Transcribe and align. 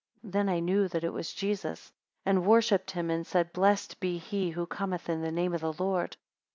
Then 0.23 0.49
I 0.49 0.61
knew 0.61 0.87
that 0.87 1.03
it 1.03 1.13
was 1.13 1.31
Jesus, 1.31 1.91
and 2.25 2.43
worshipped 2.47 2.89
him, 2.89 3.11
and 3.11 3.23
said; 3.23 3.53
Blessed 3.53 3.99
be 3.99 4.17
he 4.17 4.49
who 4.49 4.65
cometh 4.65 5.07
in 5.07 5.21
the 5.21 5.31
name 5.31 5.53
of 5.53 5.61
the 5.61 5.73
Lord. 5.73 6.17